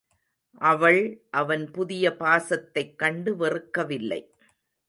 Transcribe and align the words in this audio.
அவள் 0.61 1.23
அவன் 1.31 1.71
புதிய 1.71 2.15
பாசத்தைக் 2.15 2.95
கண்டு 2.95 3.35
வெறுக்கவில்லை. 3.35 4.21